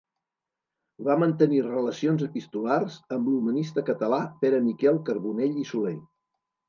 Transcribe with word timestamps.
Va 1.07 1.17
mantenir 1.23 1.59
relacions 1.65 2.23
epistolars 2.27 2.95
amb 3.17 3.29
l'humanista 3.33 3.87
català 3.91 4.19
Pere 4.45 4.63
Miquel 4.71 4.99
Carbonell 5.11 5.61
i 5.67 5.71
Soler. 5.75 5.95